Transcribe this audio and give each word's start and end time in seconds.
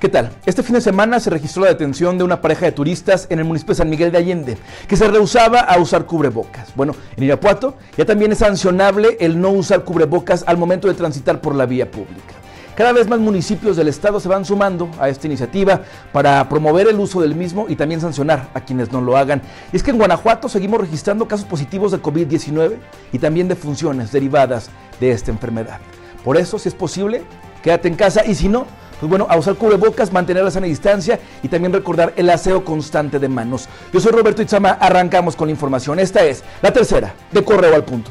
¿Qué 0.00 0.08
tal? 0.08 0.30
Este 0.46 0.62
fin 0.62 0.74
de 0.74 0.80
semana 0.80 1.18
se 1.18 1.28
registró 1.28 1.64
la 1.64 1.70
detención 1.70 2.18
de 2.18 2.22
una 2.22 2.40
pareja 2.40 2.66
de 2.66 2.70
turistas 2.70 3.26
en 3.30 3.40
el 3.40 3.44
municipio 3.44 3.74
de 3.74 3.78
San 3.78 3.90
Miguel 3.90 4.12
de 4.12 4.18
Allende, 4.18 4.56
que 4.86 4.96
se 4.96 5.08
rehusaba 5.08 5.58
a 5.58 5.76
usar 5.80 6.06
cubrebocas. 6.06 6.72
Bueno, 6.76 6.94
en 7.16 7.24
Irapuato 7.24 7.74
ya 7.96 8.04
también 8.04 8.30
es 8.30 8.38
sancionable 8.38 9.16
el 9.18 9.40
no 9.40 9.50
usar 9.50 9.82
cubrebocas 9.82 10.44
al 10.46 10.56
momento 10.56 10.86
de 10.86 10.94
transitar 10.94 11.40
por 11.40 11.56
la 11.56 11.66
vía 11.66 11.90
pública. 11.90 12.34
Cada 12.76 12.92
vez 12.92 13.08
más 13.08 13.18
municipios 13.18 13.76
del 13.76 13.88
estado 13.88 14.20
se 14.20 14.28
van 14.28 14.44
sumando 14.44 14.88
a 15.00 15.08
esta 15.08 15.26
iniciativa 15.26 15.80
para 16.12 16.48
promover 16.48 16.86
el 16.86 17.00
uso 17.00 17.20
del 17.20 17.34
mismo 17.34 17.66
y 17.68 17.74
también 17.74 18.00
sancionar 18.00 18.50
a 18.54 18.60
quienes 18.60 18.92
no 18.92 19.00
lo 19.00 19.16
hagan. 19.16 19.42
Y 19.72 19.76
es 19.78 19.82
que 19.82 19.90
en 19.90 19.98
Guanajuato 19.98 20.48
seguimos 20.48 20.80
registrando 20.80 21.26
casos 21.26 21.44
positivos 21.44 21.90
de 21.90 22.00
COVID-19 22.00 22.76
y 23.10 23.18
también 23.18 23.48
de 23.48 23.56
funciones 23.56 24.12
derivadas 24.12 24.70
de 25.00 25.10
esta 25.10 25.32
enfermedad. 25.32 25.80
Por 26.22 26.36
eso, 26.36 26.56
si 26.60 26.68
es 26.68 26.74
posible, 26.76 27.24
quédate 27.64 27.88
en 27.88 27.96
casa 27.96 28.24
y 28.24 28.36
si 28.36 28.48
no, 28.48 28.64
pues 29.00 29.08
bueno, 29.08 29.26
a 29.28 29.36
usar 29.36 29.54
cubrebocas, 29.54 30.12
mantener 30.12 30.44
la 30.44 30.50
sana 30.50 30.66
distancia 30.66 31.18
y 31.42 31.48
también 31.48 31.72
recordar 31.72 32.12
el 32.16 32.28
aseo 32.30 32.64
constante 32.64 33.18
de 33.18 33.28
manos. 33.28 33.68
Yo 33.92 34.00
soy 34.00 34.12
Roberto 34.12 34.42
Itzama, 34.42 34.70
arrancamos 34.70 35.36
con 35.36 35.48
la 35.48 35.52
información. 35.52 35.98
Esta 35.98 36.24
es 36.24 36.42
la 36.62 36.72
tercera 36.72 37.14
de 37.32 37.44
Correo 37.44 37.74
al 37.74 37.84
Punto. 37.84 38.10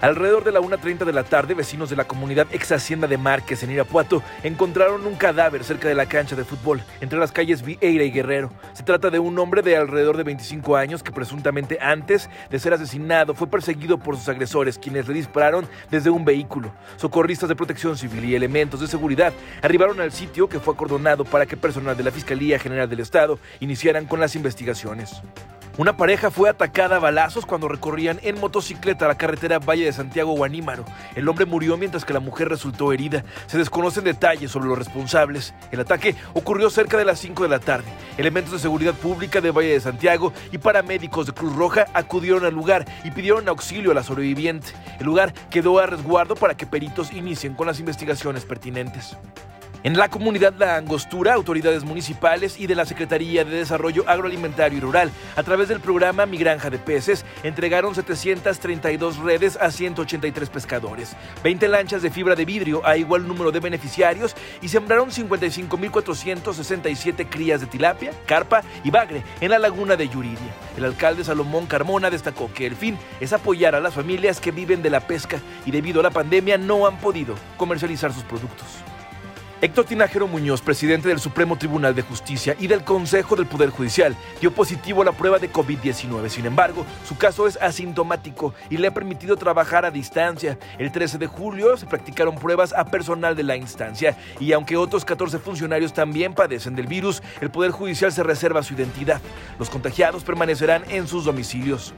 Alrededor 0.00 0.44
de 0.44 0.52
la 0.52 0.60
1.30 0.60 1.04
de 1.04 1.12
la 1.12 1.24
tarde, 1.24 1.54
vecinos 1.54 1.90
de 1.90 1.96
la 1.96 2.06
comunidad 2.06 2.46
ex 2.52 2.70
Hacienda 2.70 3.08
de 3.08 3.18
Márquez 3.18 3.64
en 3.64 3.72
Irapuato 3.72 4.22
encontraron 4.44 5.04
un 5.04 5.16
cadáver 5.16 5.64
cerca 5.64 5.88
de 5.88 5.96
la 5.96 6.06
cancha 6.06 6.36
de 6.36 6.44
fútbol, 6.44 6.80
entre 7.00 7.18
las 7.18 7.32
calles 7.32 7.62
Vieira 7.62 8.04
y 8.04 8.12
Guerrero. 8.12 8.52
Se 8.74 8.84
trata 8.84 9.10
de 9.10 9.18
un 9.18 9.36
hombre 9.40 9.60
de 9.60 9.76
alrededor 9.76 10.16
de 10.16 10.22
25 10.22 10.76
años 10.76 11.02
que 11.02 11.10
presuntamente 11.10 11.78
antes 11.80 12.30
de 12.48 12.60
ser 12.60 12.74
asesinado 12.74 13.34
fue 13.34 13.48
perseguido 13.48 13.98
por 13.98 14.16
sus 14.16 14.28
agresores, 14.28 14.78
quienes 14.78 15.08
le 15.08 15.14
dispararon 15.14 15.66
desde 15.90 16.10
un 16.10 16.24
vehículo. 16.24 16.72
Socorristas 16.96 17.48
de 17.48 17.56
protección 17.56 17.98
civil 17.98 18.24
y 18.24 18.36
elementos 18.36 18.80
de 18.80 18.86
seguridad 18.86 19.32
arribaron 19.62 20.00
al 20.00 20.12
sitio 20.12 20.48
que 20.48 20.60
fue 20.60 20.74
acordonado 20.74 21.24
para 21.24 21.46
que 21.46 21.56
personal 21.56 21.96
de 21.96 22.04
la 22.04 22.12
Fiscalía 22.12 22.60
General 22.60 22.88
del 22.88 23.00
Estado 23.00 23.40
iniciaran 23.58 24.06
con 24.06 24.20
las 24.20 24.36
investigaciones. 24.36 25.20
Una 25.78 25.96
pareja 25.96 26.32
fue 26.32 26.50
atacada 26.50 26.96
a 26.96 26.98
balazos 26.98 27.46
cuando 27.46 27.68
recorrían 27.68 28.18
en 28.24 28.40
motocicleta 28.40 29.06
la 29.06 29.16
carretera 29.16 29.60
Valle 29.60 29.84
de 29.84 29.92
Santiago 29.92 30.32
Guanímaro. 30.32 30.84
El 31.14 31.28
hombre 31.28 31.46
murió 31.46 31.76
mientras 31.76 32.04
que 32.04 32.12
la 32.12 32.18
mujer 32.18 32.48
resultó 32.48 32.92
herida. 32.92 33.24
Se 33.46 33.58
desconocen 33.58 34.02
detalles 34.02 34.50
sobre 34.50 34.66
los 34.66 34.76
responsables. 34.76 35.54
El 35.70 35.78
ataque 35.78 36.16
ocurrió 36.34 36.68
cerca 36.68 36.98
de 36.98 37.04
las 37.04 37.20
5 37.20 37.44
de 37.44 37.48
la 37.48 37.60
tarde. 37.60 37.86
Elementos 38.16 38.54
de 38.54 38.58
seguridad 38.58 38.92
pública 38.92 39.40
de 39.40 39.52
Valle 39.52 39.74
de 39.74 39.80
Santiago 39.80 40.32
y 40.50 40.58
paramédicos 40.58 41.26
de 41.26 41.32
Cruz 41.32 41.54
Roja 41.54 41.86
acudieron 41.94 42.44
al 42.44 42.54
lugar 42.54 42.84
y 43.04 43.12
pidieron 43.12 43.48
auxilio 43.48 43.92
a 43.92 43.94
la 43.94 44.02
sobreviviente. 44.02 44.72
El 44.98 45.06
lugar 45.06 45.32
quedó 45.48 45.78
a 45.78 45.86
resguardo 45.86 46.34
para 46.34 46.56
que 46.56 46.66
peritos 46.66 47.12
inicien 47.12 47.54
con 47.54 47.68
las 47.68 47.78
investigaciones 47.78 48.44
pertinentes. 48.44 49.16
En 49.84 49.96
la 49.96 50.08
comunidad 50.08 50.54
La 50.58 50.76
Angostura, 50.76 51.34
autoridades 51.34 51.84
municipales 51.84 52.58
y 52.58 52.66
de 52.66 52.74
la 52.74 52.84
Secretaría 52.84 53.44
de 53.44 53.58
Desarrollo 53.58 54.02
Agroalimentario 54.08 54.78
y 54.78 54.80
Rural, 54.80 55.12
a 55.36 55.44
través 55.44 55.68
del 55.68 55.78
programa 55.78 56.26
Mi 56.26 56.36
Granja 56.36 56.68
de 56.68 56.80
Peces, 56.80 57.24
entregaron 57.44 57.94
732 57.94 59.18
redes 59.18 59.56
a 59.56 59.70
183 59.70 60.50
pescadores, 60.50 61.14
20 61.44 61.68
lanchas 61.68 62.02
de 62.02 62.10
fibra 62.10 62.34
de 62.34 62.44
vidrio 62.44 62.84
a 62.84 62.96
igual 62.96 63.28
número 63.28 63.52
de 63.52 63.60
beneficiarios 63.60 64.34
y 64.60 64.66
sembraron 64.66 65.10
55.467 65.10 67.28
crías 67.30 67.60
de 67.60 67.68
tilapia, 67.68 68.10
carpa 68.26 68.64
y 68.82 68.90
bagre 68.90 69.22
en 69.40 69.52
la 69.52 69.60
laguna 69.60 69.94
de 69.94 70.08
Yuridia. 70.08 70.56
El 70.76 70.86
alcalde 70.86 71.22
Salomón 71.22 71.66
Carmona 71.66 72.10
destacó 72.10 72.52
que 72.52 72.66
el 72.66 72.74
fin 72.74 72.98
es 73.20 73.32
apoyar 73.32 73.76
a 73.76 73.80
las 73.80 73.94
familias 73.94 74.40
que 74.40 74.50
viven 74.50 74.82
de 74.82 74.90
la 74.90 75.06
pesca 75.06 75.40
y 75.64 75.70
debido 75.70 76.00
a 76.00 76.02
la 76.02 76.10
pandemia 76.10 76.58
no 76.58 76.84
han 76.84 76.98
podido 76.98 77.36
comercializar 77.56 78.12
sus 78.12 78.24
productos. 78.24 78.82
Héctor 79.60 79.86
Tinajero 79.86 80.28
Muñoz, 80.28 80.62
presidente 80.62 81.08
del 81.08 81.18
Supremo 81.18 81.58
Tribunal 81.58 81.92
de 81.92 82.02
Justicia 82.02 82.54
y 82.60 82.68
del 82.68 82.84
Consejo 82.84 83.34
del 83.34 83.46
Poder 83.46 83.70
Judicial, 83.70 84.14
dio 84.40 84.52
positivo 84.52 85.02
a 85.02 85.06
la 85.06 85.10
prueba 85.10 85.40
de 85.40 85.50
COVID-19. 85.50 86.28
Sin 86.28 86.46
embargo, 86.46 86.86
su 87.04 87.18
caso 87.18 87.48
es 87.48 87.56
asintomático 87.60 88.54
y 88.70 88.76
le 88.76 88.86
ha 88.86 88.94
permitido 88.94 89.36
trabajar 89.36 89.84
a 89.84 89.90
distancia. 89.90 90.56
El 90.78 90.92
13 90.92 91.18
de 91.18 91.26
julio 91.26 91.76
se 91.76 91.86
practicaron 91.86 92.36
pruebas 92.36 92.72
a 92.72 92.84
personal 92.84 93.34
de 93.34 93.42
la 93.42 93.56
instancia 93.56 94.16
y 94.38 94.52
aunque 94.52 94.76
otros 94.76 95.04
14 95.04 95.40
funcionarios 95.40 95.92
también 95.92 96.34
padecen 96.34 96.76
del 96.76 96.86
virus, 96.86 97.20
el 97.40 97.50
Poder 97.50 97.72
Judicial 97.72 98.12
se 98.12 98.22
reserva 98.22 98.62
su 98.62 98.74
identidad. 98.74 99.20
Los 99.58 99.70
contagiados 99.70 100.22
permanecerán 100.22 100.84
en 100.88 101.08
sus 101.08 101.24
domicilios. 101.24 101.94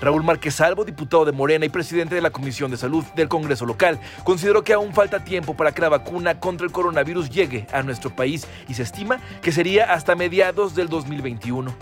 Raúl 0.00 0.22
Márquez 0.22 0.54
Salvo, 0.54 0.84
diputado 0.84 1.24
de 1.24 1.32
Morena 1.32 1.64
y 1.64 1.68
presidente 1.68 2.14
de 2.14 2.20
la 2.20 2.30
Comisión 2.30 2.70
de 2.70 2.76
Salud 2.76 3.04
del 3.16 3.28
Congreso 3.28 3.66
local, 3.66 3.98
consideró 4.24 4.62
que 4.62 4.72
aún 4.72 4.92
falta 4.92 5.24
tiempo 5.24 5.56
para 5.56 5.72
que 5.72 5.82
la 5.82 5.88
vacuna 5.88 6.40
contra 6.40 6.66
el 6.66 6.72
coronavirus 6.72 7.30
llegue 7.30 7.66
a 7.72 7.82
nuestro 7.82 8.14
país 8.14 8.46
y 8.68 8.74
se 8.74 8.82
estima 8.82 9.20
que 9.42 9.52
sería 9.52 9.92
hasta 9.92 10.14
mediados 10.14 10.74
del 10.74 10.88
2021. 10.88 11.74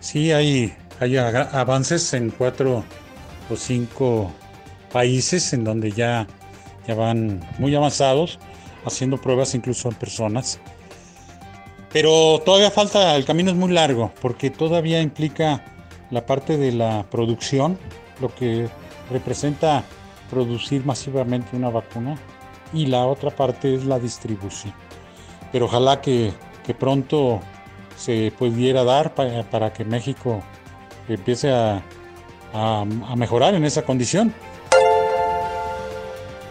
Sí, 0.00 0.32
hay, 0.32 0.74
hay 1.00 1.16
avances 1.16 2.12
en 2.12 2.30
cuatro 2.30 2.84
o 3.48 3.56
cinco 3.56 4.32
países 4.92 5.52
en 5.52 5.64
donde 5.64 5.92
ya, 5.92 6.26
ya 6.86 6.94
van 6.94 7.40
muy 7.58 7.74
avanzados, 7.74 8.38
haciendo 8.84 9.16
pruebas 9.16 9.54
incluso 9.54 9.88
en 9.88 9.94
personas. 9.94 10.60
Pero 11.92 12.40
todavía 12.44 12.70
falta, 12.70 13.14
el 13.16 13.24
camino 13.24 13.50
es 13.50 13.56
muy 13.56 13.70
largo, 13.70 14.12
porque 14.20 14.50
todavía 14.50 15.00
implica 15.00 15.62
la 16.12 16.24
parte 16.24 16.56
de 16.56 16.70
la 16.70 17.04
producción, 17.10 17.78
lo 18.20 18.32
que 18.32 18.68
representa 19.10 19.82
producir 20.30 20.84
masivamente 20.84 21.56
una 21.56 21.70
vacuna, 21.70 22.16
y 22.72 22.86
la 22.86 23.06
otra 23.06 23.30
parte 23.30 23.74
es 23.74 23.84
la 23.84 23.98
distribución. 23.98 24.72
Pero 25.50 25.64
ojalá 25.64 26.00
que, 26.00 26.32
pronto 26.78 27.40
se 27.96 28.32
pudiera 28.38 28.84
dar 28.84 29.14
para, 29.14 29.72
que 29.72 29.84
México 29.84 30.40
empiece 31.08 31.50
a 31.50 31.82
mejorar 33.16 33.54
en 33.54 33.64
esa 33.64 33.82
condición. 33.82 34.32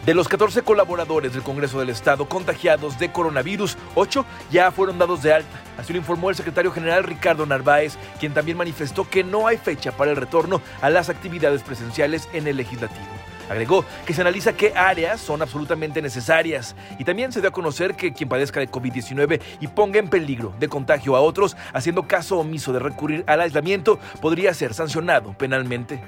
De 0.06 0.16
los 0.16 0.28
14 0.28 0.64
colaboradores 0.64 1.34
del 1.34 1.44
Congreso 1.44 1.80
del 1.80 1.90
Estado 1.90 2.28
contagiados 2.28 2.98
de 2.98 3.12
coronavirus, 3.12 3.78
8 3.94 4.26
ya 4.50 4.72
fueron 4.72 4.98
dados 4.98 5.22
de 5.22 5.32
alta. 5.32 5.62
Así 5.78 5.94
lo 5.94 6.00
informó 6.00 6.32
el 6.32 6.36
secretario 6.36 6.72
general 6.72 7.04
Ricardo 7.04 7.46
Narváez, 7.46 7.98
quien 8.20 8.34
también 8.34 8.58
manifestó 8.58 9.08
que 9.08 9.24
no 9.24 9.46
hay 9.46 9.58
fecha 9.58 9.92
para 9.92 10.10
el 10.10 10.18
retorno 10.18 10.60
a 10.82 10.90
las 10.90 11.10
actividades 11.10 11.62
presenciales 11.62 12.28
en 12.34 12.48
el 12.48 12.58
legislativo. 12.58 13.06
Agregó 13.48 13.86
que 14.08 14.16
se 14.16 14.22
analiza 14.22 14.54
qué 14.54 14.74
áreas 14.76 15.22
son 15.22 15.44
absolutamente 15.44 16.02
necesarias 16.02 16.76
y 16.98 17.04
también 17.04 17.32
se 17.32 17.40
dio 17.40 17.50
a 17.50 17.54
conocer 17.54 17.96
que 17.96 18.12
quien 18.12 18.28
padezca 18.28 18.60
de 18.60 18.72
COVID-19 18.72 19.40
y 19.60 19.68
ponga 19.68 20.00
en 20.00 20.10
peligro 20.10 20.52
de 20.58 20.68
contagio 20.68 21.16
a 21.16 21.22
otros, 21.22 21.56
haciendo 21.74 22.08
caso 22.08 22.40
omiso 22.40 22.74
de 22.74 22.80
recurrir 22.80 23.24
al 23.28 23.42
aislamiento, 23.42 24.00
podría 24.20 24.52
ser 24.56 24.74
sancionado 24.74 25.34
penalmente. 25.38 26.02